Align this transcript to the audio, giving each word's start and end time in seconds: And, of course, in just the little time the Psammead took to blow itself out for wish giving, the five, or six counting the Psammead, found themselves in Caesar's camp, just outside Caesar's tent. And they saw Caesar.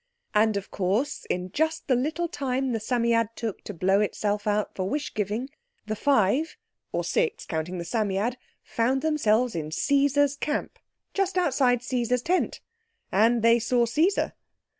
And, 0.33 0.57
of 0.57 0.71
course, 0.71 1.25
in 1.29 1.51
just 1.51 1.87
the 1.87 1.93
little 1.95 2.27
time 2.27 2.71
the 2.71 2.79
Psammead 2.79 3.35
took 3.35 3.63
to 3.65 3.73
blow 3.75 3.99
itself 4.01 4.47
out 4.47 4.73
for 4.73 4.89
wish 4.89 5.13
giving, 5.13 5.51
the 5.85 5.95
five, 5.95 6.57
or 6.91 7.03
six 7.03 7.45
counting 7.45 7.77
the 7.77 7.85
Psammead, 7.85 8.37
found 8.63 9.03
themselves 9.03 9.53
in 9.53 9.69
Caesar's 9.69 10.35
camp, 10.37 10.79
just 11.13 11.37
outside 11.37 11.83
Caesar's 11.83 12.23
tent. 12.23 12.61
And 13.11 13.43
they 13.43 13.59
saw 13.59 13.85
Caesar. 13.85 14.33